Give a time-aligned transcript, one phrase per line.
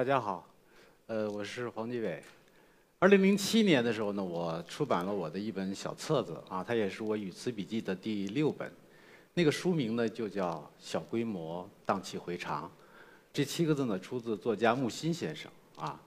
[0.00, 0.48] 大家好，
[1.08, 2.22] 呃，我是黄继伟。
[3.00, 8.72] 二零零七年的时候呢，我出版了我的一本小册子啊，它也是我语词笔记的第六本。
[9.34, 12.64] 那个书名呢就叫《小规模荡气回肠》，
[13.30, 16.00] 这七个字呢出自作家木心先生啊。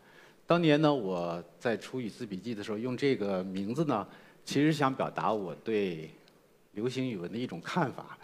[0.48, 4.08] 当年呢我在出语词笔记的时候，用这个名字呢，
[4.44, 6.10] 其实想表达我对
[6.72, 8.18] 流行语文的一种看法，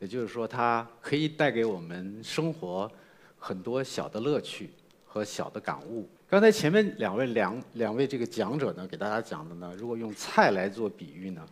[0.00, 2.90] 也就是说，它可以带给我们生活
[3.38, 4.68] 很多小的乐趣
[5.12, 6.08] 和小的感悟。
[6.26, 11.46] 刚才前面两位两两位这个讲者呢，给大家讲的呢，如果用菜来做比喻呢，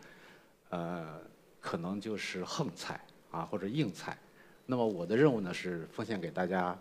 [0.69, 1.21] 呃，
[1.59, 4.17] 可能就是横菜啊或者硬菜。
[4.65, 6.75] 那么我的任务呢是奉献给大家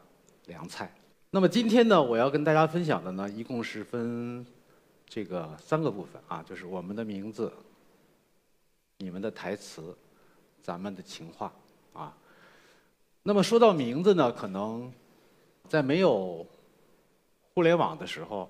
[0.47, 0.91] 凉菜。
[1.31, 4.47] 那么今天呢，我要跟大家分享的呢，一共是分
[5.07, 7.53] 这个三个部分啊，就是我们的名字、
[8.97, 9.95] 你们的台词、
[10.63, 11.53] 咱们的情话
[11.93, 12.17] 啊。
[13.23, 14.91] 那么说到名字呢，可能
[15.69, 16.47] 在没有
[17.55, 18.49] 互联网的时候，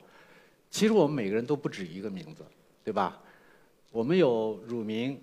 [0.70, 2.44] 其实我们每个人都不止一个名字，
[2.84, 3.18] 对吧？
[3.90, 5.20] 我们有乳名，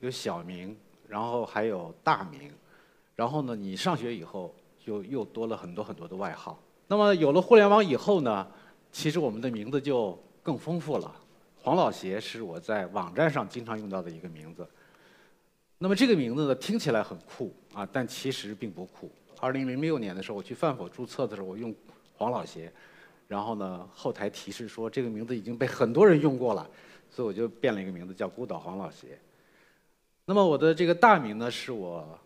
[0.00, 0.76] 有小名，
[1.06, 2.50] 然后还有大名，
[3.14, 4.54] 然后呢，你上学以后
[4.84, 6.60] 就又多了很多很多的外号。
[6.88, 8.46] 那么有了互联网以后呢，
[8.90, 11.14] 其实我们的名字就更丰富了。
[11.62, 14.66] 黄老邪是我在网站上经常用到的一个名字。
[15.78, 19.10] 那么这个名字呢，听起来很酷啊，但其实并不酷。
[19.38, 21.74] 二零零六年的时候，我去饭否注册的时候，我用
[22.16, 22.72] 黄老邪，
[23.30, 26.68] 然后呢，后台提示说这个名字已经被很多人用过了，
[27.08, 29.16] 所以我就变了一个名字叫孤岛黄老邪。
[30.24, 32.18] 那么我的这个大名呢，是我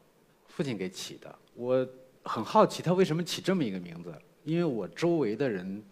[0.48, 1.38] 父亲给起的。
[1.55, 1.86] 我
[2.22, 4.14] 很好奇他为什么起这么一个名字。
[4.44, 5.84] 因为我周围的人，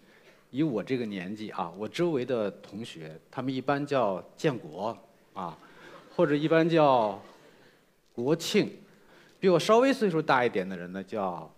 [0.50, 4.96] 以我这个年纪啊，我周围的同学，他们一般叫建国
[5.34, 5.58] 啊，
[6.16, 7.20] 或者一般叫
[8.14, 8.70] 国庆，
[9.38, 11.54] 比我稍微岁数大一点的人呢，叫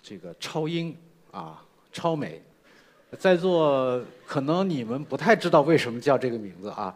[0.00, 0.96] 这个超英
[1.30, 1.62] 啊，
[1.92, 2.42] 超美。
[3.18, 6.94] 在座可能你们不太知道为什么叫这个名字啊。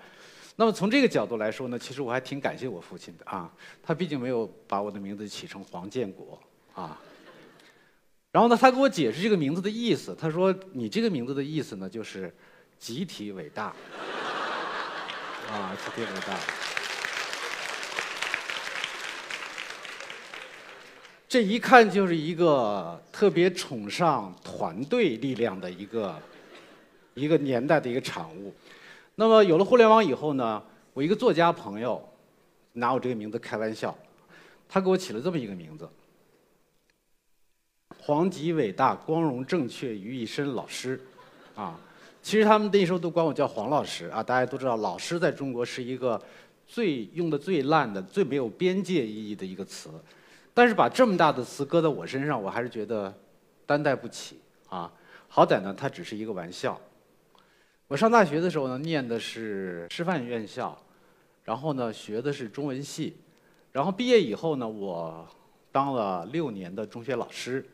[0.57, 3.51] 那么从这个角度来说呢，其实我还挺感谢我父亲的啊，
[3.83, 6.39] 他毕竟没有把我的名字起成黄建国
[6.75, 6.99] 啊。
[8.33, 10.15] 然后呢，他给我解释这个名字的意思。
[10.21, 12.33] 他说：“你这个名字的意思呢，就是
[12.79, 13.75] 集体伟大。”
[15.51, 16.39] 啊，集体伟大。
[21.29, 26.19] 这一看就是一个特别崇尚团队力量的一个
[27.13, 28.55] 一个年代的一个产物。
[29.15, 30.63] 那么有了互联网以后呢，
[30.95, 32.03] 我一个作家朋友
[32.73, 33.95] 拿我这个名字开玩笑，
[34.67, 35.87] 他给我起了这么一个名字。
[37.99, 40.99] 黄极伟大、光荣正确于一身老师，
[41.55, 41.79] 啊，
[42.23, 44.23] 其实他们那时候都管我叫黄老师啊。
[44.23, 46.19] 大家都知道，老师在中国是一个
[46.67, 49.91] 最用的最烂的、最没有边界意义的一个词。
[50.59, 53.15] 但是把这么大的词搁在我身上，我还是觉得
[53.65, 54.93] 担待不起啊。
[55.29, 56.77] 好歹呢，它只是一个玩笑。
[57.87, 60.77] 我上大学的时候呢，念的是师范院校，
[61.45, 63.19] 然后呢，学的是中文系，
[63.71, 65.25] 然后毕业以后呢，我
[65.71, 67.65] 当了六年的中学老师。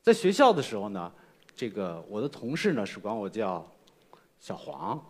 [0.00, 1.12] 在学校的时候呢，
[1.56, 3.68] 这个我的同事呢是管我叫
[4.38, 5.04] 小黄。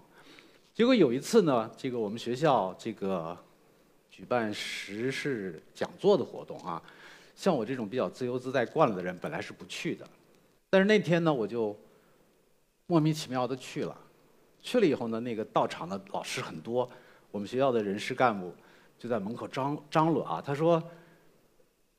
[0.72, 3.36] 结果有一次呢，这个我们学校这个
[4.16, 6.80] 举办时事讲座的活动啊，
[7.34, 10.08] 像我这种比较自由自在惯了的人，本来是不去的。
[10.70, 11.76] 但是那天呢，我就
[12.86, 13.98] 莫名其妙的去了。
[14.62, 16.88] 去了以后呢，那个到场的老师很多，
[17.32, 18.54] 我们学校的人事干部
[19.00, 20.80] 就在门口张张罗啊，他说：“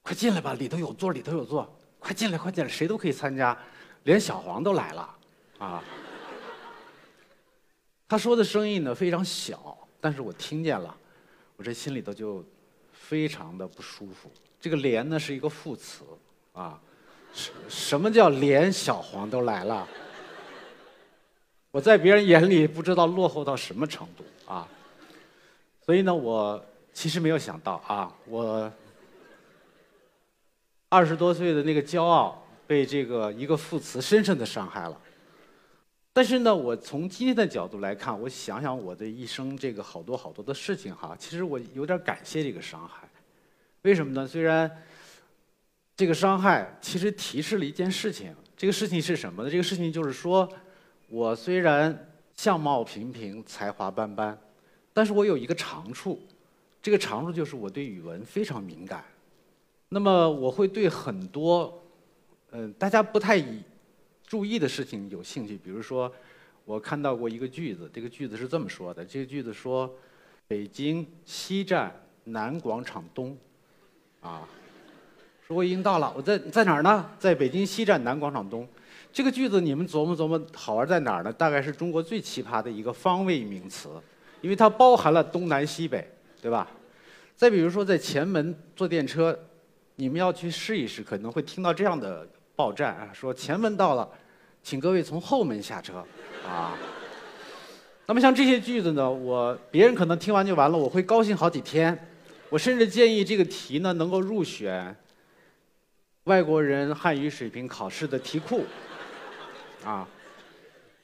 [0.01, 3.57] 快进来吧，里头有座，里头有座。”快进来，快进来，谁都可以参加，
[4.03, 5.15] 连小黄都来了，
[5.57, 5.83] 啊！
[8.07, 10.95] 他说的声音呢非常小，但是我听见了，
[11.57, 12.43] 我这心里头就
[12.91, 14.31] 非常的不舒服。
[14.59, 16.03] 这个“连”呢是一个副词，
[16.53, 16.79] 啊，
[17.33, 19.87] 什什么叫连小黄都来了？
[21.71, 24.67] 我在别人眼里不知道落后到什么程度啊！
[25.85, 26.63] 所以呢，我
[26.93, 28.71] 其实没有想到啊，我。
[30.87, 34.97] 二十多岁的那个骄傲被这个一个副词深深的伤害了。
[36.15, 43.05] 但是呢，我从今天的角度来看，我想想我的一生这个好多好多的事情哈，其实我有点感谢这个伤害。
[43.81, 44.25] 为什么呢？
[44.25, 44.71] 虽然
[45.93, 49.49] 这个伤害其实提示了一件事情，这个事情是什么呢？
[49.49, 50.47] 这个事情就是说，
[51.09, 54.39] 我虽然相貌平平、才华斑斑，
[54.93, 56.21] 但是我有一个长处，
[56.81, 59.03] 这个长处就是我对语文非常敏感。
[59.89, 61.83] 那么我会对很多，
[62.51, 63.35] 嗯，大家不太
[64.35, 65.57] 注意的事情有兴趣。
[65.63, 66.11] 比如说，
[66.65, 69.89] 我看到过一个句子，这个句子是这么说的：这个句子说，
[70.45, 71.89] 北京西站
[72.25, 73.37] 南广场东，
[74.19, 74.45] 啊，
[75.47, 77.09] 说我已经到了，我在在哪儿呢？
[77.17, 78.67] 在北京西站南广场东。
[79.13, 81.31] 这个句子你们琢磨琢磨，好玩在哪儿呢？
[81.31, 83.87] 大概是中国最奇葩的一个方位名词，
[84.41, 86.05] 因为它包含了东南西北，
[86.41, 86.69] 对吧？
[87.37, 89.39] 再比如说在前门坐电车，
[89.95, 94.09] 你们要去试一试，可能会听到这样的报站啊，说前门到了，
[94.65, 96.03] 请各位从后门下车，
[96.43, 96.75] 啊。
[98.07, 101.95] 那么像这些句子呢，我别人可能听完就完了，我会高兴好几天。
[102.49, 104.95] 我甚至建议这个题呢能够入选
[106.23, 108.63] 外国人汉语水平考试的题库，
[109.83, 110.07] 啊，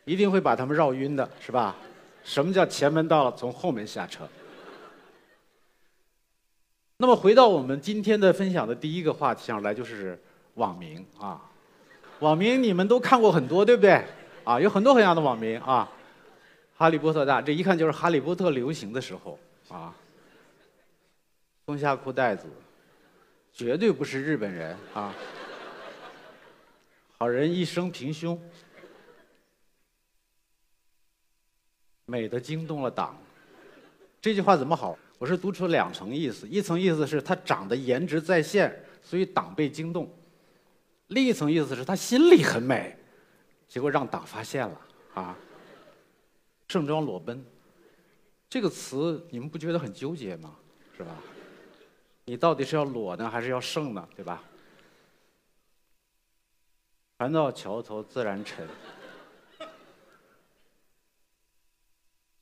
[0.06, 1.76] 一定会把他们绕晕的，是吧？
[2.24, 4.28] 什么叫前门到了，从后门下车？
[6.98, 10.20] 那么回到我们今天的分享的第一个话题上来，就是
[10.56, 11.40] 网名啊。
[12.22, 14.04] 网名你们都看过很多，对不对？
[14.44, 15.92] 啊，有很多很多的网名啊。
[16.78, 19.38] 哈利波特大，这一看就是哈利波特流行的时候
[19.70, 19.94] 啊。
[21.66, 22.48] 松下裤带子，
[23.54, 25.14] 绝对不是日本人啊。
[27.18, 28.40] 好人一生平胸，
[32.06, 33.16] 美的惊动了党。
[34.20, 34.98] 这句话怎么好？
[35.18, 40.06] 我是读出两层意思，一层意思是他长得颜值在线，所以党被惊动；
[41.12, 42.98] 另一层意思是他心里很美，
[43.68, 44.82] 结果让党发现了
[45.14, 45.38] 啊。
[46.70, 47.46] 盛装裸奔，
[48.50, 50.56] 这个词你们不觉得很纠结吗？
[50.96, 51.18] 是吧？
[52.24, 54.08] 你到底是要裸呢，还是要盛呢？
[54.16, 54.42] 对吧？
[57.18, 58.66] 船到桥头自然沉。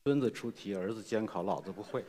[0.03, 2.05] 孙子出题，儿子监考，老子不会。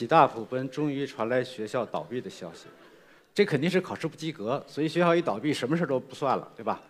[0.00, 2.68] 喜大普奔，终于传来学校倒闭的消息。
[3.34, 6.80] 这肯定是考试不及格，所以学校一倒闭，什么事都不算了，对吧？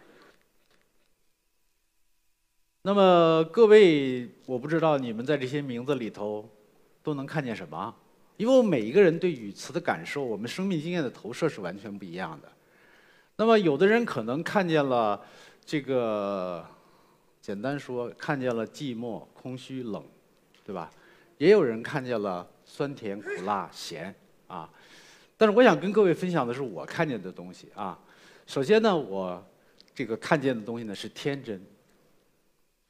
[2.82, 6.48] 那么各位，我不知道你们在这些名字里头
[7.02, 7.92] 都能看见什么，
[8.36, 12.48] 因为我每一个人对语词的感受，我们生命经验的投射是完全不一样的。
[13.34, 15.20] 那么有的人可能看见了
[15.64, 16.64] 这个，
[17.40, 20.00] 简单说，看见了寂寞、空虚、冷，
[20.64, 20.88] 对吧？
[21.40, 24.14] 也有人看见了酸甜苦辣咸
[24.46, 24.69] 啊。
[25.38, 27.98] 但是我想跟各位分享的是我看见的东西啊。
[28.46, 29.42] 首先呢，我
[29.94, 31.64] 这个看见的东西呢是天真。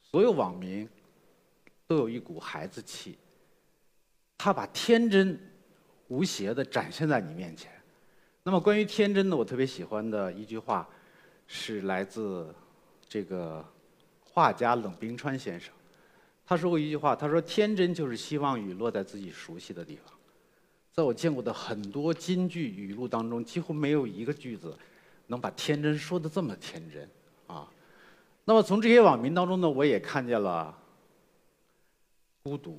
[0.01, 0.87] 所有网民
[1.87, 3.17] 都有一股孩子气，
[4.37, 5.39] 他把天真
[6.09, 7.71] 无邪的展现在你面前。
[8.43, 10.85] 那么关于天真呢，我特别喜欢的一句话
[11.47, 12.53] 是来自
[13.07, 13.65] 这个
[14.25, 15.73] 画家冷冰川先生。
[16.51, 20.13] 他说过一句话，他说：“天真就是希望雨落在自己熟悉的地方。”
[20.91, 24.77] 在我见过的很多金句语录当中，几乎没有一个句子
[25.27, 27.09] 能把天真说的这么天真
[27.47, 27.71] 啊。
[28.43, 30.77] 那么从这些网民当中呢，我也看见了
[32.43, 32.77] 孤独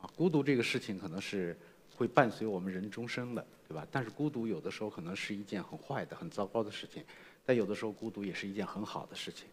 [0.00, 0.08] 啊。
[0.16, 1.54] 孤独这个事情可能是
[1.94, 3.86] 会伴随我们人终生的，对吧？
[3.90, 7.04] 但是孤独有的时候可能是一件很坏的、很糟糕的事情，
[7.44, 9.44] 但有的时候孤独也是一件很好的事情。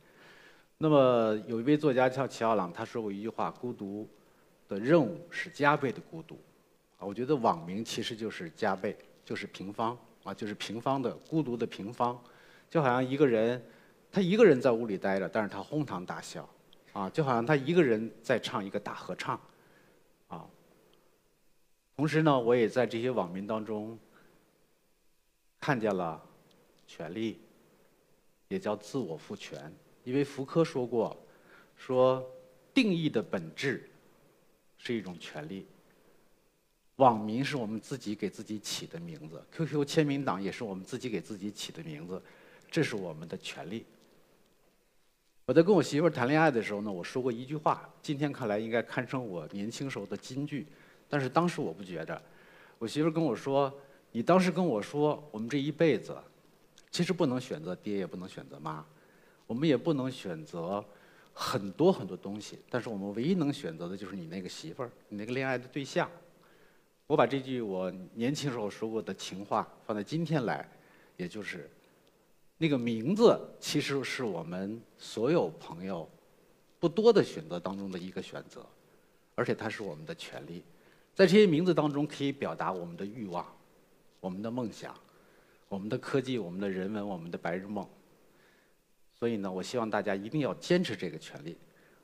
[0.82, 4.08] 那么有一位作家叫齐奥朗，他说过一句话：“孤独
[4.66, 6.40] 的任务是加倍的孤独。”
[6.98, 12.18] 啊，我觉得网名其实就是加倍，就是平方啊，就是平方的孤独的平方，
[12.70, 13.62] 就好像一个人，
[14.10, 16.48] 他一个人在屋里待着，但是他哄堂大笑，
[16.94, 19.38] 啊，就好像他一个人在唱一个大合唱，
[20.30, 20.48] 啊。
[21.98, 24.00] 同时呢，我也在这些网民当中
[25.60, 26.24] 看见了
[26.88, 27.42] 权利，
[28.48, 29.70] 也叫自我赋权，
[30.10, 31.16] 因为福柯说过，
[31.78, 32.28] 说
[32.74, 33.88] 定义的本质
[34.80, 35.68] 是一种权利。
[36.96, 42.20] 网名是我们自己给自己起的名字，QQ 签名档也是我们自己给自己起的名字，
[42.72, 43.86] 这是我们的权利。
[45.46, 50.66] 我在跟我媳妇儿谈恋爱的时候呢，我说过一句话，今天看来应该堪称我年轻时候的金句，
[51.08, 52.20] 但是当时我不觉得。
[52.80, 53.72] 我媳妇儿跟我说
[54.12, 56.18] ：“你当时跟我说，我们这一辈子，
[56.90, 58.84] 其实不能选择爹，也不能选择妈，
[59.50, 60.86] 我们也不能选择
[61.34, 66.08] 很多很多东西，但是我们唯一能选择的就是你那个媳妇儿，你那个恋爱的对象。”
[67.08, 70.70] 我把这句我年轻时候说过的情话放在今天来，
[71.18, 71.68] 也就是
[72.60, 76.08] 那个名字，其实是我们所有朋友
[76.80, 78.64] 不多的选择当中的一个选择，
[79.34, 80.62] 而且它是我们的权利。
[81.16, 83.44] 在这些名字当中，可以表达我们的欲望、
[84.20, 84.94] 我们的梦想、
[85.68, 87.90] 我们的科技、我们的人文、我们的白日梦。
[89.20, 91.58] 所以呢，我希望大家一定要坚持这个权利，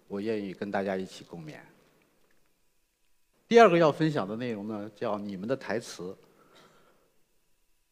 [0.08, 1.56] 我愿意跟大家一起共勉。
[3.48, 6.18] 第二个要分享的内容呢，叫你们的台词。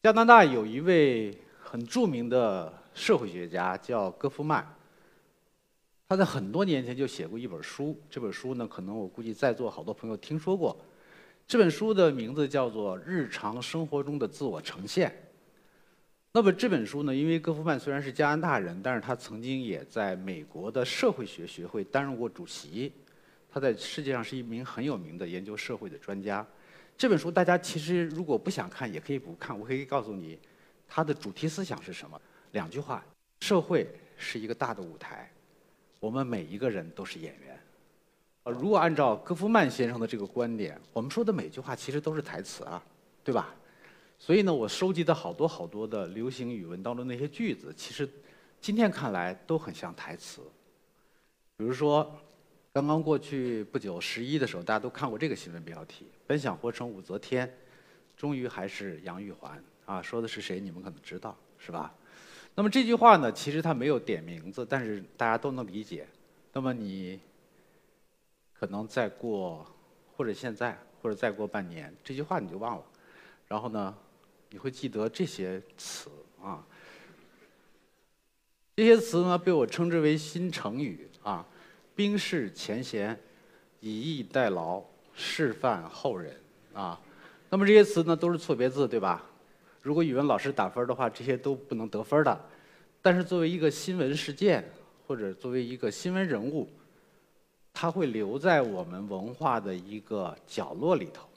[0.01, 4.65] 加拿大有一位很著名的社会学家叫戈夫曼，
[6.09, 10.77] 他在很多年前就写过一本书，这本书呢，可能我估计在座好多朋友听说过，
[11.47, 15.09] 这本书的名字叫做《日常生活中的自我呈现》。
[16.35, 22.91] 那么这本书呢，因为戈夫曼虽然是加拿大人，但是他曾经也在美国的社会学学会担任过主席，
[23.51, 26.43] 他在世界上是一名很有名的研究社会的专家。
[26.97, 30.39] 这本书大家其实如果不想看也可以不看，我可以告诉你，
[30.87, 32.19] 它的主题思想是什么？
[32.53, 33.05] 两句话：
[33.41, 33.87] 社会
[34.17, 35.31] 是一个大的舞台，
[35.99, 37.59] 我们每一个人都是演员。
[38.45, 42.83] 呃，如果按照戈夫曼先生的这个观点，我们说的每句话其实都是台词啊，
[43.23, 43.53] 对吧？
[44.17, 48.09] 所以呢，我收集的好多好多的流行语文当中那些句子，其实
[48.61, 50.41] 今天看来都很像台词。
[51.57, 52.15] 比如说，
[52.71, 57.53] 刚刚过去不久十一的时候，大家都看过这个新闻标题：“本想活成武则天，
[58.15, 60.59] 终于还是杨玉环。”啊，说的是谁？
[60.59, 61.93] 你们可能知道，是吧？
[62.55, 66.07] 那么这句话呢，其实它没有点名字，但是大家都能理解。
[66.53, 67.19] 那么你
[68.53, 69.67] 可能再过，
[70.15, 72.83] 或者现在，或者再过半年，这句话你就忘了。
[73.47, 73.93] 然后呢？
[74.53, 76.63] 你会记得这些词啊？
[78.75, 81.43] 这些词呢，被我称之为新成语啊，
[81.95, 83.19] 冰释前嫌，
[83.79, 84.83] 以逸待劳，
[85.15, 86.39] 示范后人
[86.71, 87.01] 啊。
[87.49, 89.25] 那么这些词呢，都是错别字，对吧？
[89.81, 92.39] 如果语文老师打分的话，这些都不能得分的。
[93.01, 94.63] 但是作为一个新闻事件，
[95.07, 96.69] 或者作为一个新闻人物，
[97.73, 101.27] 他会留在我们文化的一个角落里头，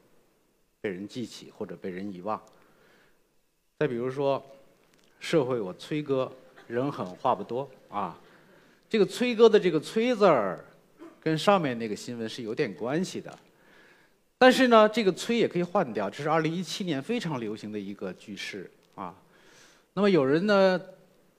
[0.83, 2.39] 被人记起或者被人遗忘。
[3.79, 4.43] 再比如说，
[5.21, 6.33] 社会我崔哥
[6.67, 8.19] 人狠话不多啊，
[8.89, 10.65] 这个崔哥的这个崔字儿，
[11.21, 13.39] 跟上面那个新闻是有点关系的。
[14.39, 19.15] 但是呢，这个崔也可以换掉，这是二零一七年非常流行的一个句式啊。
[19.93, 20.81] 那么有人呢，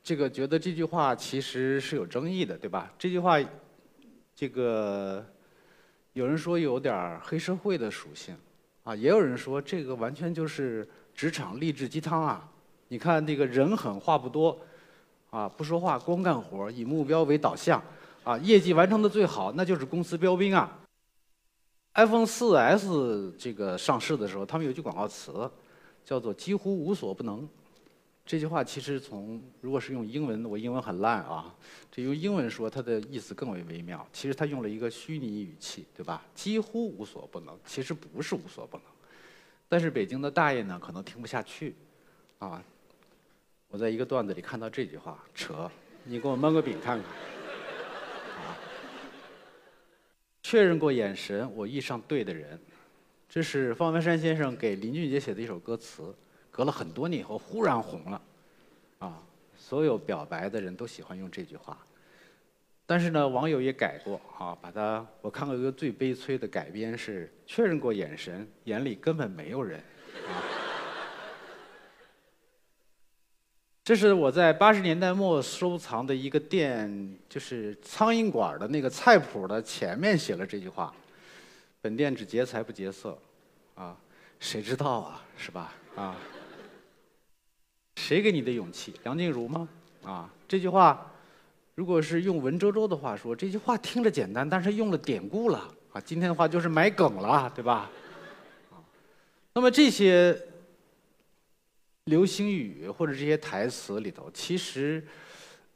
[0.03, 2.94] 这个觉得这句话其实是有争议的，对吧？
[3.00, 3.39] 这句话，
[4.36, 5.25] 这个
[6.13, 8.38] 有人说有点黑社会的属性
[8.84, 10.88] 啊，也有人说这个完全就是。
[11.18, 12.48] 职场励志鸡汤啊！
[12.90, 14.56] 你看那个人狠话不多，
[15.32, 17.84] 啊不说话光干活，以目标为导向，
[18.24, 20.80] 啊业绩完成的最好，那就是公司标兵啊。
[21.96, 25.50] iPhone 4S 这个上市的时候，他们有句广告词，
[26.06, 27.50] 叫做“几乎无所不能”。
[28.24, 31.52] 这句话其实从如果是用英文，我英文很烂啊，
[31.92, 34.06] 这用英文说它的意思更为微妙。
[34.14, 36.22] 其实它用了一个虚拟语气，对吧？
[36.36, 38.86] 几乎无所不能，其实不是无所不能。
[39.70, 41.76] 但是北京的大爷呢，可能听不下去，
[42.40, 42.64] 啊！
[43.68, 45.70] 我在一个段子里看到这句话，扯！
[46.06, 47.06] 你给我焖个饼看看。
[50.42, 52.58] 确认过眼神，我遇上对的人。
[53.28, 56.16] 这是方文山先生给林俊杰写的一首歌词，
[56.50, 58.22] 隔了很多年以后忽然红了，
[59.00, 59.22] 啊！
[59.58, 61.78] 所有表白的人都喜欢用这句话。
[62.89, 69.77] 但是呢，网友也改过啊，把它我看过一个最悲催的改编是确认过眼神，眼里根本没有人。
[70.25, 70.39] 啊，
[73.84, 80.96] 这是我在八十年代末收藏的一个店，就是苍蝇馆的那个菜谱的前面写了这句话：
[81.82, 83.20] 本店只劫财不劫色。
[83.75, 83.98] 啊，
[84.39, 85.74] 谁知道啊，是吧？
[85.98, 86.15] 啊，
[87.98, 88.94] 谁给你的勇气？
[89.03, 89.67] 梁静茹吗？
[90.06, 91.12] 啊，这句话。
[91.77, 96.01] 如果是用文绉绉的话说，这句话听着简单，但是用了典故了啊！
[96.01, 97.88] 今天的话就是埋梗了，对吧？
[98.72, 98.81] 啊，
[99.53, 100.36] 那么这些
[102.05, 105.05] 流行语或者这些台词里头，其实，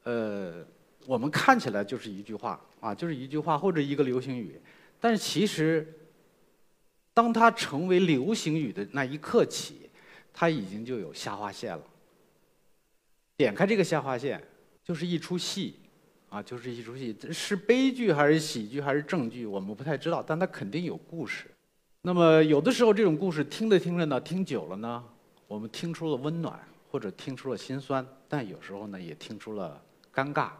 [0.01, 0.65] 呃，
[1.05, 4.59] 我们看起来就是一句话啊，就是一句话或者一个流行语，
[4.99, 5.87] 但是其实，
[7.13, 9.87] 当它成为流行语的那一刻起，
[10.33, 11.83] 它已经就有下划线了。
[13.37, 14.43] 点开这个下划线，
[14.83, 15.75] 就是一出戏。
[16.31, 21.47] 啊，就是一出戏，是悲剧还是喜剧还是正剧，我们不太知道，但它肯定有故事。
[22.03, 25.03] 那么有的时候这种故事听着听着呢，听久了呢，
[25.45, 26.57] 我们听出了温暖，
[26.89, 29.83] 或者听出了心酸，但有时候呢也听出了
[30.15, 30.51] 尴尬，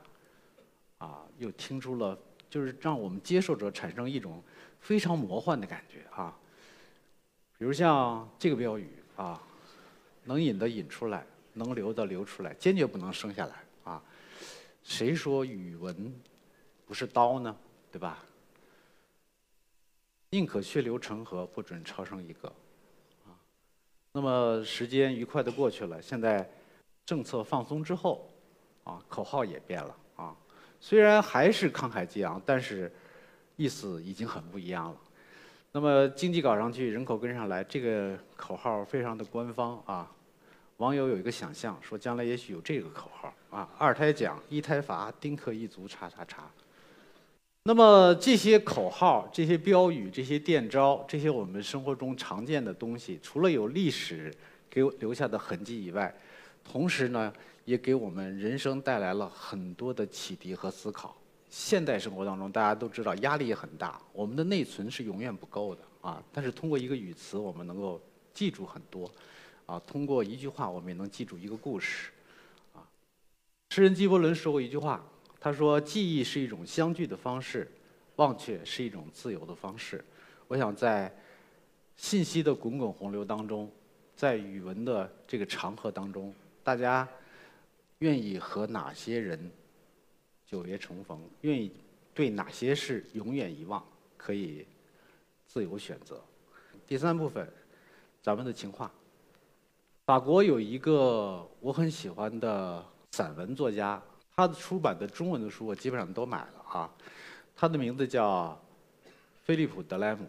[0.98, 4.44] 啊，又听出了就是让我们接受者产生一种
[4.82, 6.38] 非常魔幻的感觉啊。
[7.58, 9.42] 比如像这个标语啊，
[10.26, 13.64] 能引的引出来，能留的留出来，坚决不能生下来。
[14.84, 16.14] 谁说语文
[16.86, 17.56] 不是刀呢？
[17.92, 18.24] 对吧？
[20.32, 22.48] 宁可血流成河，不准超生一个。
[23.26, 23.36] 啊，
[24.14, 26.50] 那么时间愉快的过去了，现在
[27.06, 28.30] 政策放松之后，
[28.86, 30.36] 啊，口号也变了啊。
[30.80, 32.92] 虽然还是慷慨激昂，但是
[33.58, 34.98] 意思已经很不一样了。
[35.74, 40.12] 那么经济搞上去，人口跟上来，这个口号非常的官方啊。
[40.78, 46.50] 网友有一个想象，说将来也许有这个口号啊：二胎奖，一胎罚，丁克一族，叉叉叉。
[47.64, 54.34] 那么这些口号、这些标语、这些电招、这些我们生活中常见的东西，除了有历史
[54.68, 56.12] 给我留下的痕迹以外，
[56.64, 57.32] 同时呢，
[57.66, 61.16] 也给我们人生带来了很多的启迪和思考。
[61.50, 66.24] 现代生活当中，大家都知道压力也很大，我们的内存是永远不够的啊。
[66.32, 68.02] 但是通过一个语词，我们能够
[68.34, 69.12] 记住很多，
[69.66, 72.10] 啊，通过一句话，我们也能记住一个故事，
[73.72, 75.02] 诗人纪伯伦说过一句话。
[75.40, 77.72] 他说：“记忆是一种相聚的方式，
[78.18, 80.04] 忘却是一种自由的方式。”
[80.50, 81.10] 我想在
[81.96, 83.72] 信息的滚滚洪流当中，
[84.14, 86.34] 在语文的这个长河当中，
[86.66, 87.08] 大家
[88.00, 89.50] 愿意和哪些人
[90.46, 91.18] 久别重逢？
[91.40, 91.72] 愿意
[92.14, 93.82] 对哪些事永远遗忘？
[94.18, 94.68] 可以
[95.48, 96.22] 自由选择。
[96.86, 97.50] 第三部分，
[98.22, 98.92] 咱们的情话。
[100.06, 104.02] 法国有一个我很喜欢的散文作家。
[104.36, 106.90] 他的出版的中文的书我基本上都买了啊，
[107.56, 108.60] 他的名字叫
[109.44, 110.26] 菲利普·德莱姆。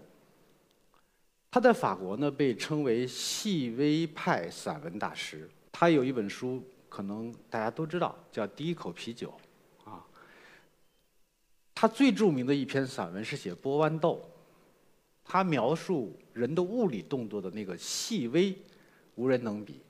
[1.51, 5.49] 他在法国呢被称为细微派散文大师。
[5.71, 9.33] 他有一本书，可能大家都知道，叫《第一口啤酒》
[9.91, 10.05] 啊。
[11.75, 14.29] 他最著名的一篇散文是写波豌豆，
[15.25, 18.55] 他描述人的物理动作的那个细微，
[19.15, 19.81] 无人能比。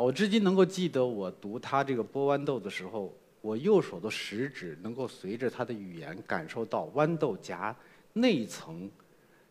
[0.00, 3.14] 我至今能够记得，我读他这个剥豌豆的时候。
[3.42, 7.74] 我右手的食指能够随着他的语言感受到豌豆荚
[8.12, 8.90] 内层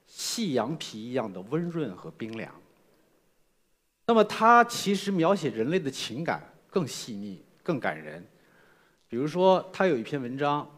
[0.05, 2.53] 细羊皮一样的温润和冰凉。
[4.05, 8.23] 那么，他其实描写人类的情感更细腻、更感人。
[9.07, 10.69] 比如说，他有一篇文章，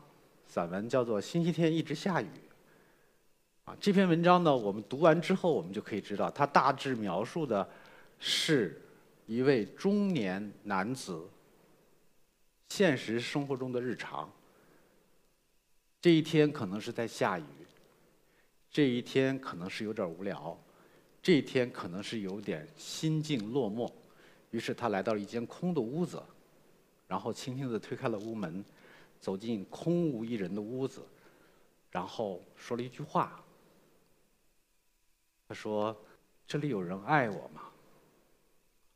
[0.48, 2.26] 散文叫做《星期天一直下雨》。
[3.70, 7.70] 啊，这篇文章呢，我们读完之后，我们就可以知道，他大致描述的
[8.20, 8.81] 是
[9.32, 11.26] 一位中年男子。
[12.68, 14.30] 现实生活中的日常，
[16.02, 17.46] 这一天可能是在下雨，
[18.70, 20.58] 这一天可能是有点无聊，
[21.24, 23.90] 这一天可能是有点心境落寞，
[24.50, 26.22] 于是他来到了一间空的屋子，
[27.08, 28.62] 然后轻轻地推开了屋门，
[29.22, 31.02] 走进空无一人的屋子，
[31.90, 33.42] 然后说了一句话。
[35.48, 35.96] 他说
[36.46, 37.70] ：“这里有人爱我吗？”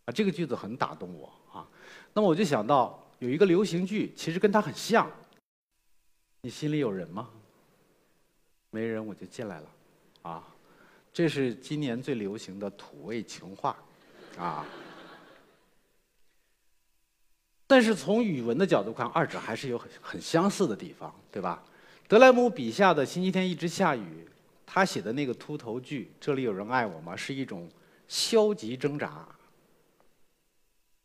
[0.05, 1.67] 啊，这个句子很打动我啊。
[2.13, 3.01] 那么我就想到。
[3.19, 5.09] 有一个流行剧，其实跟它很像。
[6.41, 7.29] 你心里有人吗？
[8.69, 9.67] 没人，我就进来了。
[10.23, 10.43] 啊，
[11.13, 13.77] 这是今年最流行的土味情话，
[14.37, 14.65] 啊。
[17.65, 21.63] 但是从语文的角度看，二者还是有很很相似的地方，对吧？
[22.09, 24.27] 德莱姆笔下的星期天一直下雨，
[24.65, 27.71] 他写的那个秃头句“这里有人爱我吗”是一种
[28.09, 29.25] 消极挣扎。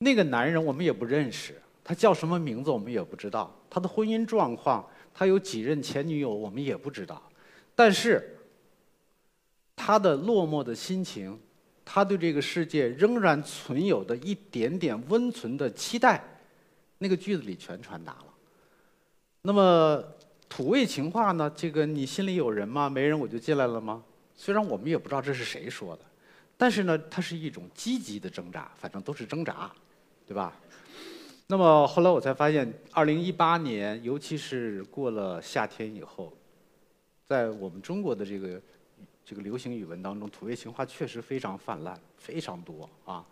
[0.01, 1.55] 那个男人我们也不认识。
[1.83, 7.21] 他叫什么名字我们也不知道，他的婚姻状况，他有几任前女友我们也不知道，
[7.75, 8.39] 但是
[9.75, 11.37] 他的落寞的心情，
[11.85, 16.23] 他对这个世界仍然存有的一点点温存的期待，
[16.99, 18.27] 那个句子里全传达了。
[19.43, 20.05] 那么
[20.49, 21.51] 土味情话呢？
[21.57, 22.89] 这个你心里有人吗？
[22.89, 24.05] 没人我就进来了吗？
[24.37, 26.03] 虽然我们也不知道这是谁说的，
[26.57, 29.73] 但是呢，它是一种积极的挣扎，反正都是挣扎，
[30.31, 30.53] 对吧？
[31.49, 36.33] 那么后来我才发现，二零一八年，尤其是过了夏天以后，
[37.27, 38.62] 在我们中国的这个
[39.25, 43.27] 这个流行语文当中，土味情话确实非常泛滥，非常多啊。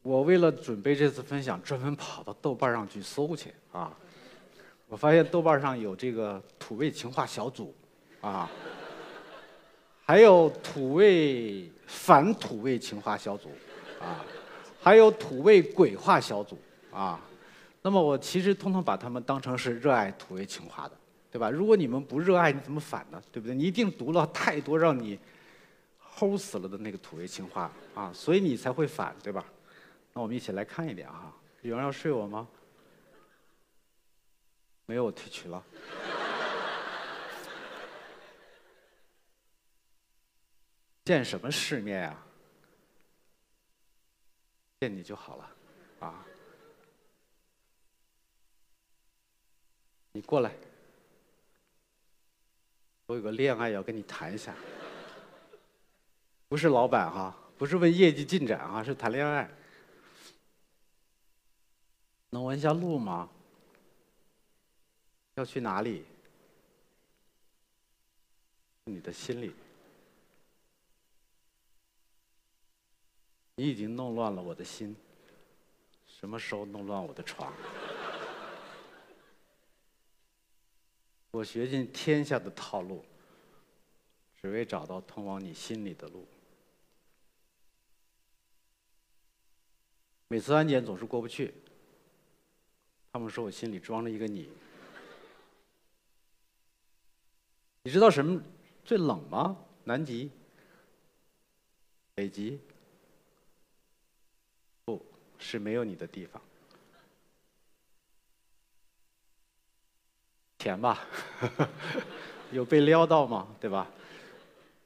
[0.00, 3.94] 我为了准备这次分享，专门跑到豆瓣上去搜去啊。
[4.88, 7.74] 我发现豆瓣上有这个土味情话小组
[8.22, 8.50] 啊，
[10.06, 13.50] 还有土味反土味情话小组
[14.00, 14.24] 啊，
[14.82, 16.58] 还有土味鬼话小组。
[16.92, 17.20] 啊，
[17.82, 20.96] 那么我其实通通把他们当成是热爱土味情话的，
[21.30, 21.48] 对吧？
[21.48, 23.22] 如果你们不热爱，你怎么反呢？
[23.30, 23.54] 对不对？
[23.54, 25.16] 你一定读了太多让你
[26.16, 29.44] 齁死了的那个土味情话啊，所以你才会反，对吧？
[30.12, 31.32] 那我们一起来看一点啊。
[31.62, 32.48] 有人要睡我吗？
[34.86, 35.62] 没有，我退群了。
[41.04, 42.16] 见什么世面呀？
[44.80, 45.56] 见你就好了，
[46.00, 46.26] 啊。
[50.12, 50.50] 你过来，
[53.06, 54.54] 我有个恋爱要跟你谈一下，
[56.48, 59.48] 不是老板哈，不是问业绩进展啊，是谈恋爱。
[62.30, 63.28] 能问一下路吗？
[65.34, 66.06] 要去哪里？
[68.84, 69.54] 你的心里，
[73.60, 74.96] 你已经弄乱了我的心，
[76.06, 77.52] 什么时候弄乱我的床？
[81.32, 83.04] 我学尽天下的套路，
[84.40, 86.26] 只为找到通往你心里的路。
[90.28, 91.52] 每次安检总是过不去，
[93.12, 94.48] 他们说我心里装着一个你。
[97.82, 98.42] 你知道什么
[98.86, 99.54] 最冷吗？
[99.84, 100.30] 南极、
[102.14, 102.58] 北极，
[105.40, 106.40] 是没有你的地方。
[110.58, 111.00] 甜吧，
[112.52, 113.48] 有被撩到吗？
[113.58, 113.90] 对吧？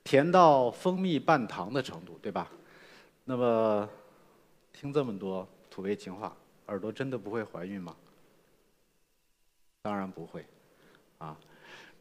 [0.04, 2.48] 甜到蜂蜜半糖的程度，对吧？
[3.24, 3.88] 那么，
[4.72, 6.34] 听这么多土味情话，
[6.66, 7.96] 耳朵真的不会怀孕吗？
[9.82, 10.46] 当然不会，
[11.18, 11.36] 啊。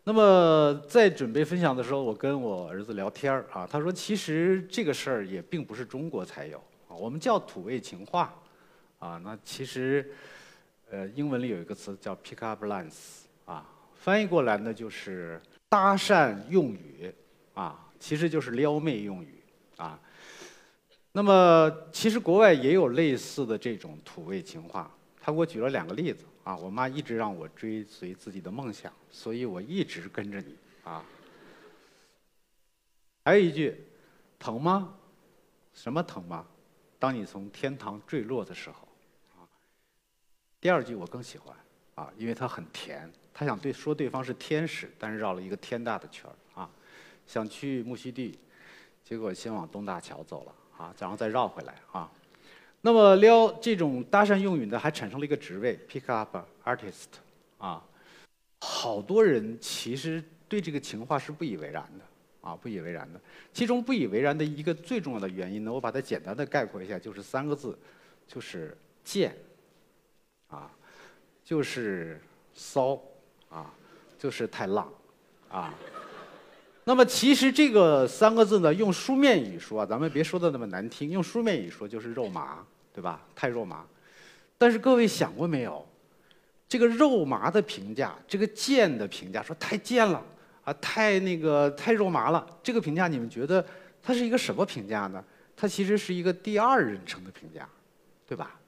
[0.03, 6.61] 那么在准备分享的时候，我跟我儿子聊天儿啊，他说其实这个事儿也并不是中国才有
[6.95, 8.33] 我们叫土味情话，
[8.99, 10.13] 啊，那其实，
[10.89, 17.13] 呃，英文里有一个词叫 pick up lines，啊，翻译过来呢就是搭讪用语，
[17.53, 19.43] 啊，其实就是撩妹用语，
[19.77, 19.99] 啊，
[21.11, 26.25] 那么其实国外也有类似的这种土味情话，他给我举了两个例子。
[26.43, 31.01] 啊，我妈一直让我追随自己的梦想，所以我一直跟着你啊。
[33.23, 33.81] 还有一句，
[34.37, 34.93] 疼吗？
[35.73, 36.45] 什么疼吗？
[37.03, 38.87] 当你从天堂坠落的时候，
[39.35, 39.43] 啊。
[40.61, 41.53] 第二句我更喜欢，
[41.95, 43.11] 啊，因为它很甜。
[43.33, 46.69] 他想对说对方是天使，但是绕了一个天大的圈儿啊。
[47.27, 48.39] 想去木樨地，
[49.03, 52.09] 结果先往东大桥走了啊，然后再绕回来啊。
[52.79, 57.07] 那么撩这种搭讪用语呢，还产生了一个职位，pick up artist，
[57.57, 57.85] 啊，
[58.61, 62.05] 好多人其实对这个情话是不以为然的，
[62.43, 63.19] 啊，不以为然的。
[63.51, 67.75] 其中不以为然的一个最重要的原因呢，我把它简单的概括一下，就是三个字，
[68.27, 69.35] 就是贱，
[70.49, 70.69] 啊，
[71.43, 72.21] 就是
[72.53, 73.01] 骚，
[73.49, 73.73] 啊，
[74.19, 74.93] 就是太浪，
[75.49, 75.73] 啊。
[76.83, 82.63] 那么其实这个三个字呢，用书面语说，咱们别说的那么难听，用书面语说就是肉麻。
[82.95, 83.19] 对吧？
[83.33, 83.83] 太肉麻，
[84.55, 85.83] 但是各位想过没有？
[86.69, 90.23] 这个肉麻的评价，这个贱的评价，说太贱了
[90.63, 92.45] 啊，太那个太肉麻了。
[92.61, 93.65] 这个评价你们觉得
[94.01, 95.23] 它是一个什么评价呢？
[95.55, 97.67] 它其实是一个第二人称的评价，
[98.27, 98.59] 对吧？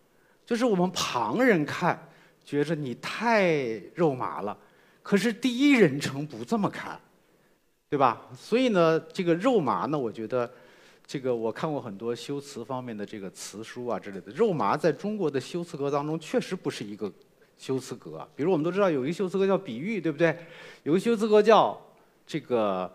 [0.45, 1.99] 就是我们旁人看
[2.43, 3.63] 觉着你太
[3.95, 4.57] 肉麻了，
[5.01, 6.99] 可是第一人称不这么看，
[7.89, 8.21] 对吧？
[8.37, 10.51] 所以呢，这个肉麻呢，我觉得。
[11.07, 17.13] 这个我看过很多修辞方面的这个词书啊之类的，肉麻在中国的修辞格当中确实不是一个
[17.57, 18.27] 修辞格。
[18.35, 20.37] 比如我们都知道有一个修辞格叫比喻，对不对？
[20.83, 21.79] 有个修辞格叫
[22.25, 22.91] 这个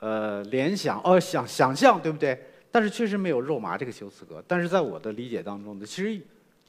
[0.00, 2.38] 呃联想哦想想象，对不对？
[2.70, 4.42] 但是确实没有肉麻这个修辞格。
[4.46, 6.20] 但是在我的理解当中呢，其实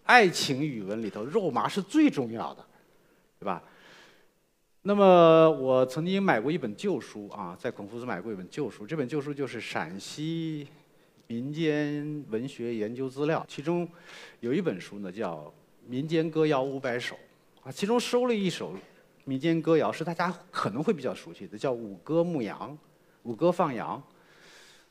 [0.04, 2.66] 爱情语文里头肉麻是最重要的，
[3.40, 3.64] 对吧？
[4.82, 10.68] 那么我曾经买过一本旧书啊，在孔夫子买过一本旧书，这本旧书就是陕西。
[11.28, 13.88] 民间文学研究资料，其中
[14.42, 15.38] 有一本书呢，叫
[15.90, 17.16] 《民间歌谣五百首》
[17.64, 18.74] 啊，其中收了一首
[19.24, 22.72] 民间歌谣，是大家可能会比较熟悉的，叫《五歌牧羊》，
[23.24, 24.02] 五歌放羊。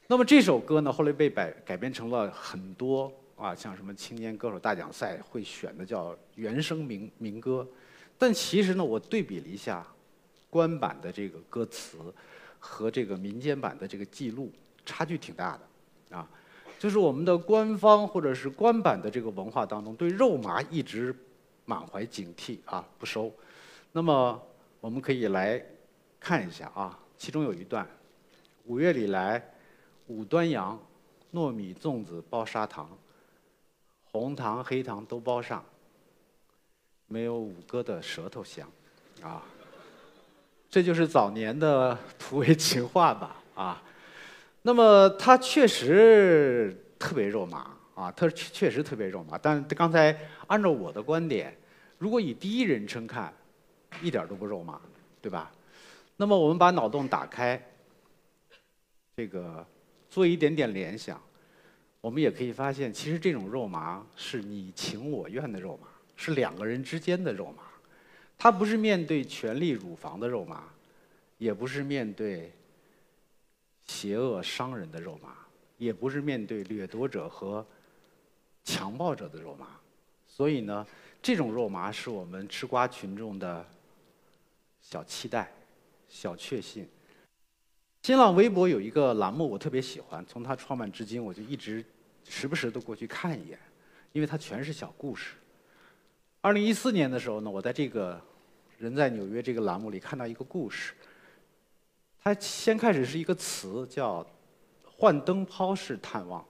[0.06, 7.66] 那么这首歌呢，后来被改改编成了很多啊，像什么青年歌手大奖赛会选的叫原声民民歌。
[8.16, 9.86] 但其实呢，我对比了一下
[10.48, 11.98] 官版的这个歌词
[12.58, 14.50] 和这个民间版的这个记录，
[14.86, 16.16] 差距挺大的。
[16.16, 16.26] 啊，
[16.78, 21.14] 就是我们的官方或者是官版的这个文化当中，对肉麻一直
[21.64, 23.32] 满怀警惕啊，不收。
[23.92, 24.40] 那么
[24.80, 25.64] 我们可以来
[26.18, 27.86] 看一下啊，其中有一段：
[28.64, 29.42] 五月里来，
[30.06, 30.80] 五端阳，
[31.32, 32.88] 糯米粽子包砂糖，
[34.04, 35.64] 红糖黑糖都包上，
[37.06, 38.68] 没有五哥的舌头香，
[39.22, 39.42] 啊，
[40.70, 43.82] 这就是早年的土味情话吧，啊。
[44.62, 47.76] 那么它确实特别肉麻。
[48.02, 49.38] 啊，它确确实特别肉麻。
[49.38, 51.56] 但刚才按照我的观点，
[51.98, 53.32] 如果以第一人称看，
[54.02, 54.80] 一点都不肉麻，
[55.20, 55.52] 对吧？
[56.16, 57.62] 那么我们把脑洞打开，
[59.16, 59.64] 这个
[60.10, 61.22] 做一点点联想，
[62.00, 65.86] 我们也可以发现，其实这种肉麻是你情我愿的肉麻，
[66.16, 67.62] 是两个人之间的肉麻，
[68.36, 70.64] 它不是面对权力乳房的肉麻，
[71.38, 72.52] 也不是面对。
[73.84, 75.34] 邪恶商人的肉麻，
[75.76, 77.66] 也不是面对掠夺者和
[78.64, 79.66] 强暴者的肉麻，
[80.26, 80.86] 所以呢，
[81.20, 83.66] 这种肉麻是我们吃瓜群众的
[84.80, 85.52] 小期待、
[86.08, 86.88] 小确幸。
[88.02, 91.84] 新浪微博有一个栏目，我特别喜欢，从它创办至今，我就一直
[92.28, 93.58] 时不时的过去看一眼，
[94.12, 95.34] 因为它全是小故事。
[96.40, 98.20] 二零一四年的时候呢，我在这个
[98.78, 100.94] 人在纽约》这个栏目里看到一个故事。
[102.20, 104.24] 它先开始是一个词叫
[104.86, 106.44] “幻灯泡式探望”。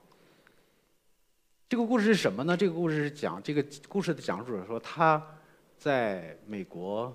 [1.73, 2.55] 这个故事是什么呢？
[2.55, 5.19] 这个故事是讲这个故事的讲述者说他
[5.75, 7.11] 在美国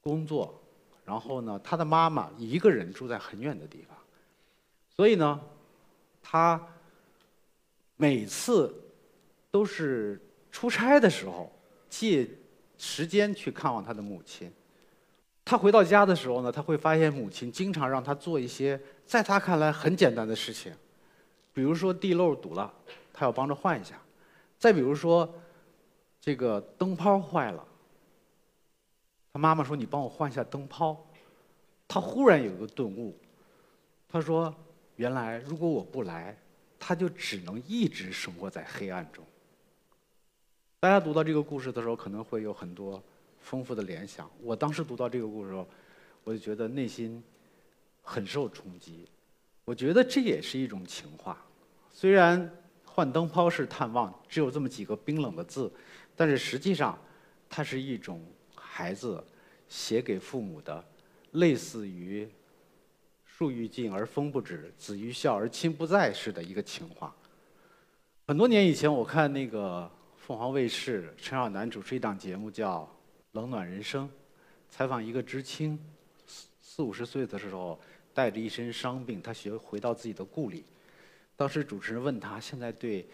[0.00, 0.60] 工作，
[1.04, 3.96] 然后呢，他的妈妈一个人住在很远的地方，
[4.96, 5.40] 所以呢，
[6.20, 6.60] 他
[7.96, 8.74] 每次
[9.52, 11.48] 都是出差的时候
[11.88, 12.28] 借
[12.76, 14.52] 时间去看望他的母亲。
[15.44, 20.72] 他回到家的时候呢，他会发现母亲经常让他做一些在他看来很简单的事情，
[21.54, 22.74] 比如说地漏堵了。
[23.22, 24.02] 他要帮着换一下，
[24.58, 25.32] 再比如说，
[26.20, 27.64] 这个灯泡坏了，
[29.32, 31.06] 他妈妈说：“你帮我换一下灯泡。”
[31.86, 33.16] 他忽然有一个顿悟，
[34.08, 34.52] 他说
[34.96, 36.36] ：“原来如果我不来，
[36.80, 39.24] 他就只能一直生活在黑暗中。”
[40.80, 43.00] 大家读到这个故事的时候，可能会有很多
[43.38, 44.28] 丰富的联想。
[44.40, 45.68] 我当时读到这个故事的时候，
[46.24, 47.22] 我就觉得内心
[48.02, 49.08] 很受冲击。
[49.64, 51.40] 我觉得这也是一种情话，
[51.88, 52.52] 虽然。
[52.94, 55.72] 幻灯泡式探望，只有这么几个冰冷的字，
[56.14, 56.98] 但是实际上，
[57.48, 58.22] 它是一种
[58.54, 59.24] 孩子
[59.66, 60.84] 写给父母的，
[61.30, 62.28] 类似于
[63.24, 67.16] “树欲静而风不止，子欲孝而亲不在”式的一个情话。
[68.26, 72.80] 很多年以前，我看那个凤凰卫视陈晓南主持一档节目叫
[73.32, 74.06] 《冷暖人生》，
[74.68, 75.78] 采访一个知青，
[76.26, 77.80] 四四五十岁的时候
[78.12, 80.62] 带着一身伤病，他学回到自己的故里。
[81.42, 83.04] 当时主持人问他：“现在对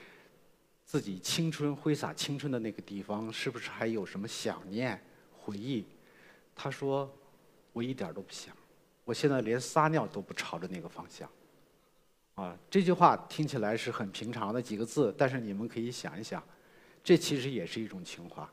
[0.85, 5.87] 自己青春挥洒青春的那个地方，是不是还有什么想念、回忆？”
[6.55, 7.11] 他说
[7.73, 8.55] ：“我一点都不想，
[9.07, 11.27] 我现在连撒尿都不朝着那个方向。”
[12.37, 16.47] 啊，这句话听起来是很平常的几个字，但是你们可以想一想，
[17.03, 18.53] 这其实也是一种情话，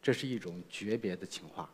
[0.00, 1.68] 这是一种诀别的情话。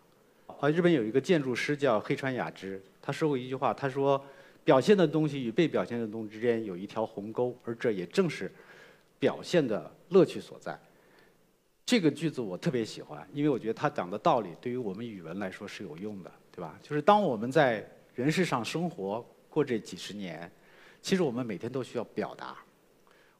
[0.48, 4.20] 啊，日本有一个建筑师叫黑川雅之，他说过一句话，他说。
[4.66, 8.52] 表现的东西与被表现的东西之间有一条鸿沟，而这也正是
[9.16, 10.76] 表现的乐趣所在。
[11.84, 16.76] 这个句子我特别喜欢，因为我觉得他讲的道理对于我们语文来说是有用的，对吧？
[16.82, 20.50] 就是当我们在人世上生活过这几十年，
[21.00, 22.56] 其实我们每天都需要表达，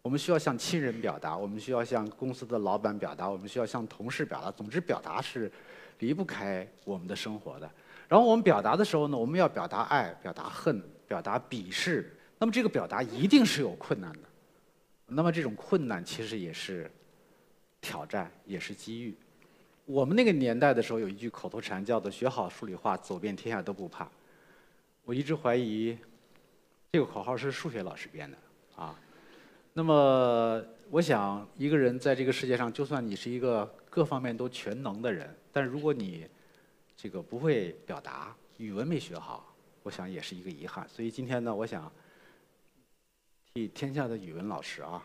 [0.03, 4.49] 我们需要向亲人表达，我们需要向公司的老板表达，我们需要向同事表达。
[4.53, 5.51] 总之，表达是
[5.99, 7.69] 离不开我们的生活的。
[8.07, 10.81] 然后我们表达的时候呢，我们要表达爱，表达恨。
[11.07, 14.21] 表达鄙视，那么这个表达一定是有困难的。
[15.07, 16.91] 那么这种困难其实也是
[17.81, 19.15] 挑战，也是机遇。
[19.85, 24.11] 我们那个年代的时候有一句口头禅叫做“学好数理化，走遍天下都不怕”。
[25.07, 25.97] 我一直怀疑
[26.91, 28.37] 这个口号是数学老师编的
[28.75, 28.99] 啊。
[29.73, 36.27] 那么我想，一个人在这个世界上，就算你是一个各方面都全能的人，但如果你
[36.97, 39.55] 这个不会表达，语文没学好。
[39.87, 41.93] 我想也是一个遗憾，所以今天呢，我想
[43.55, 45.01] 替天下的语文老师啊，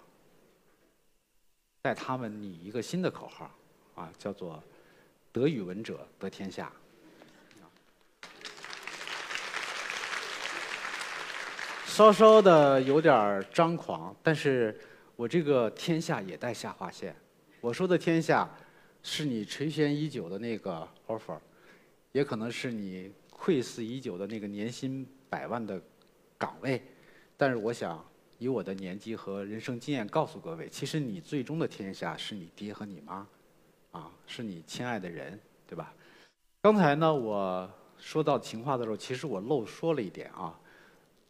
[1.83, 3.51] 带他们拟一个新的口号，
[3.93, 4.59] 啊，叫做
[5.31, 6.73] “得语文者得天下”。
[11.85, 14.75] 稍稍的有点张狂，但是
[15.15, 17.15] 我这个“天下”也带下划线。
[17.59, 18.49] 我说的“天下”，
[19.03, 21.37] 是你垂涎已久的那个 offer，
[22.13, 23.13] 也可能是你。
[23.43, 25.81] 窥伺已久的那个年薪百万的
[26.37, 26.79] 岗位，
[27.35, 28.05] 但是我想
[28.37, 33.27] 以我的年纪和人生经验告诉各位，其实你最终的天下是你爹和你妈，
[33.93, 35.91] 啊，是你亲爱的人，对吧？
[36.61, 40.55] 刚才呢，我说到情话的时候，其实我漏说了一点啊。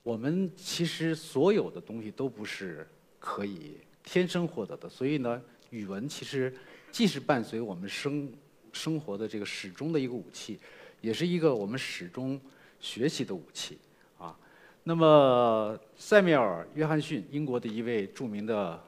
[0.03, 2.85] 我们其实所有的东西都不是
[3.19, 6.53] 可以天生获得的，所以呢，语文其实
[6.91, 8.29] 既是伴随我们生
[8.73, 10.59] 生活的这个始终的一个武器。
[11.01, 12.39] 也是一个我们始终
[12.79, 13.77] 学习的武器
[14.17, 14.37] 啊。
[14.83, 18.81] 那么，塞缪尔·约翰逊，英国的一位著名的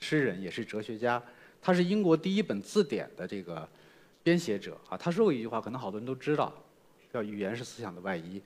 [0.00, 1.22] 诗人，也是哲学家，
[1.60, 3.68] 他是英国第一本字典的这个
[4.22, 4.96] 编写者啊。
[4.96, 6.52] 他说过一句话，可能好多人都知道，
[7.12, 8.40] 叫“语言是思想的外衣”。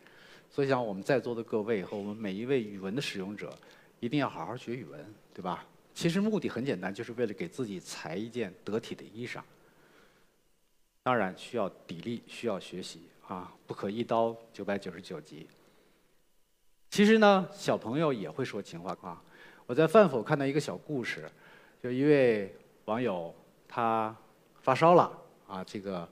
[0.51, 3.53] 所以，想我们在座的各位和我们每一位语文的使用者，
[4.01, 5.65] 一定要好好学语文，对吧？
[5.95, 9.41] 其实目的很简单，就是为了给自己裁一件得体的衣裳。
[11.07, 13.53] 当然需要砥砺，需要学习啊！
[13.65, 15.47] 不可一刀九百九十九级。
[16.91, 19.23] 其实呢，小朋友也会说情话啊。
[19.67, 21.31] 我在饭否看到一个小故事，
[21.81, 22.53] 就一位
[22.87, 23.33] 网友
[23.69, 24.17] 他
[24.63, 25.17] 发烧了
[25.47, 26.09] 啊，这个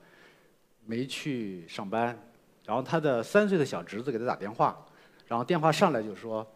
[0.87, 2.17] 没去上班，
[2.65, 4.79] 然后他的三岁的小侄子给他打电话，
[5.27, 6.47] 然后电话上来就说：“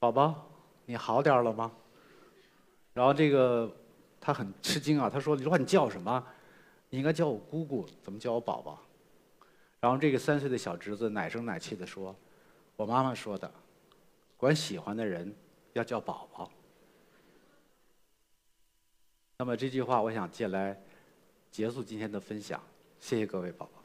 [0.00, 0.50] 宝宝，
[0.86, 1.70] 你好点了吗？”
[2.94, 3.70] 然后这个
[4.18, 6.26] 他很吃惊啊，他说：“你说你叫什么？”
[6.92, 8.78] 你应该叫我姑姑，怎么叫我宝宝？”
[9.80, 12.14] 然后这个三岁的小侄子奶声奶气地说
[12.76, 13.50] ：“我妈妈说的，
[14.36, 15.34] 管喜欢的人
[15.72, 16.50] 要叫宝宝。”
[19.38, 20.78] 那么这句话，我想借来
[21.50, 22.62] 结束今天的分享。
[23.00, 23.81] 谢谢各位宝宝。